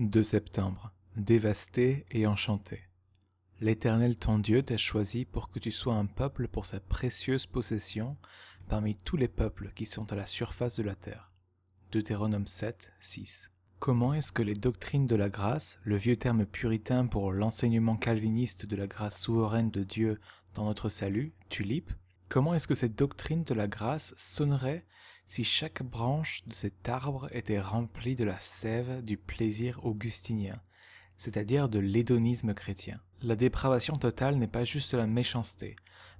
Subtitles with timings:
[0.00, 0.94] 2 septembre.
[1.16, 2.80] Dévasté et enchanté.
[3.60, 8.16] L'Éternel ton Dieu t'a choisi pour que tu sois un peuple pour sa précieuse possession
[8.66, 11.30] parmi tous les peuples qui sont à la surface de la terre.
[11.92, 13.52] Deutéronome 7, 6.
[13.78, 18.64] Comment est-ce que les doctrines de la grâce, le vieux terme puritain pour l'enseignement calviniste
[18.64, 20.18] de la grâce souveraine de Dieu
[20.54, 21.92] dans notre salut, tulipe,
[22.30, 24.86] comment est-ce que cette doctrine de la grâce sonnerait
[25.26, 30.60] si chaque branche de cet arbre était remplie de la sève du plaisir augustinien,
[31.18, 33.00] c'est-à-dire de l'hédonisme chrétien?
[33.20, 35.74] La dépravation totale n'est pas juste la méchanceté,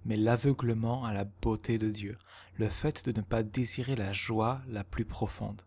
[0.05, 2.19] mais l'aveuglement à la beauté de Dieu,
[2.57, 5.63] le fait de ne pas désirer la joie la plus profonde.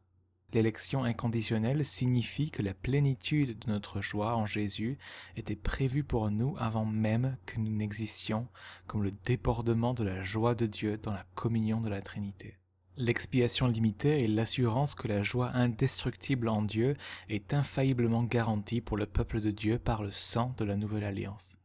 [0.54, 5.00] L'élection inconditionnelle signifie que la plénitude de notre joie en Jésus
[5.36, 8.48] était prévue pour nous avant même que nous n'existions,
[8.86, 12.60] comme le débordement de la joie de Dieu dans la communion de la Trinité.
[12.98, 16.96] L'expiation limitée est l'assurance que la joie indestructible en Dieu
[17.30, 21.58] est infailliblement garantie pour le peuple de Dieu par le sang de la nouvelle alliance.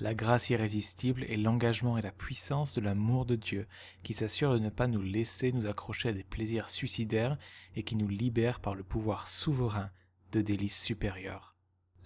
[0.00, 3.66] La grâce irrésistible est l'engagement et la puissance de l'amour de Dieu
[4.04, 7.36] qui s'assure de ne pas nous laisser nous accrocher à des plaisirs suicidaires
[7.74, 9.90] et qui nous libère par le pouvoir souverain
[10.30, 11.57] de délices supérieures.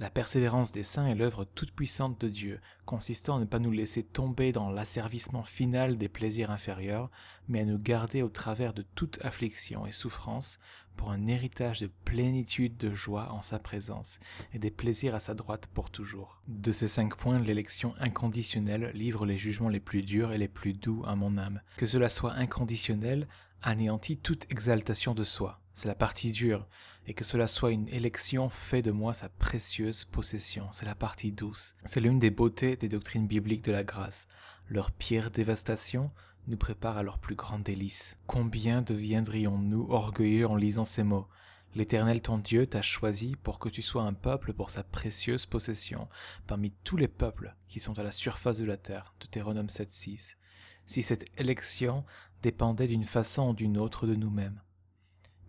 [0.03, 3.71] La persévérance des saints est l'œuvre toute puissante de Dieu, consistant à ne pas nous
[3.71, 7.09] laisser tomber dans l'asservissement final des plaisirs inférieurs,
[7.47, 10.59] mais à nous garder au travers de toute affliction et souffrance
[10.97, 14.19] pour un héritage de plénitude de joie en sa présence
[14.53, 16.43] et des plaisirs à sa droite pour toujours.
[16.49, 20.73] De ces cinq points, l'élection inconditionnelle livre les jugements les plus durs et les plus
[20.73, 21.61] doux à mon âme.
[21.77, 23.29] Que cela soit inconditionnel
[23.63, 25.61] anéantit toute exaltation de soi.
[25.75, 26.67] C'est la partie dure,
[27.07, 30.69] et que cela soit une élection fait de moi sa précieuse possession.
[30.71, 31.75] C'est la partie douce.
[31.85, 34.29] C'est l'une des beautés des doctrines bibliques de la grâce.
[34.69, 36.11] Leur pire dévastation
[36.47, 38.19] nous prépare à leur plus grande délice.
[38.27, 41.29] Combien deviendrions-nous orgueilleux en lisant ces mots?
[41.75, 46.09] L'Éternel ton Dieu t'a choisi pour que tu sois un peuple pour sa précieuse possession,
[46.47, 49.15] parmi tous les peuples qui sont à la surface de la terre.
[49.21, 50.37] Deutéronome 7.6.
[50.85, 52.05] Si cette élection
[52.43, 54.61] dépendait d'une façon ou d'une autre de nous-mêmes.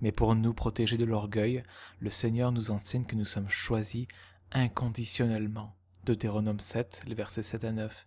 [0.04, 1.64] Mais pour nous protéger de l'orgueil,
[2.02, 4.06] le Seigneur nous enseigne que nous sommes choisis
[4.52, 5.78] inconditionnellement.
[6.04, 8.06] Deutéronome 7, les versets 7 à 9.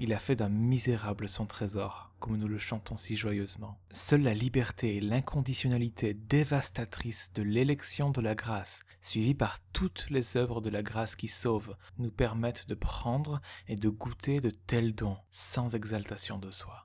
[0.00, 3.78] Il a fait d'un misérable son trésor, comme nous le chantons si joyeusement.
[3.92, 10.36] Seule la liberté et l'inconditionnalité dévastatrice de l'élection de la grâce, suivie par toutes les
[10.36, 14.96] œuvres de la grâce qui sauvent, nous permettent de prendre et de goûter de tels
[14.96, 16.82] dons sans exaltation de soi.